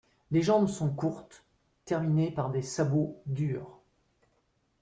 [0.31, 1.43] Les jambes sont courtes,
[1.85, 3.83] terminées par des sabots durs.